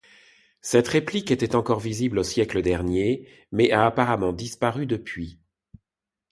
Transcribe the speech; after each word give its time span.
Cette 0.61 0.87
relique 0.87 1.29
était 1.29 1.55
encore 1.55 1.79
visible 1.79 2.17
au 2.17 2.23
siècle 2.23 2.63
dernier, 2.63 3.29
mais 3.51 3.69
a 3.71 3.85
apparemment 3.85 4.33
disparu 4.33 4.87
depuis. 4.87 5.37